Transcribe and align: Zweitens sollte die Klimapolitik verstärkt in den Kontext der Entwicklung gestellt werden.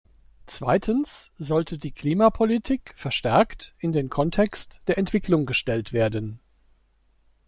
Zweitens 0.47 1.31
sollte 1.37 1.77
die 1.77 1.91
Klimapolitik 1.91 2.91
verstärkt 2.95 3.75
in 3.77 3.91
den 3.93 4.09
Kontext 4.09 4.81
der 4.87 4.97
Entwicklung 4.97 5.45
gestellt 5.45 5.93
werden. 5.93 6.39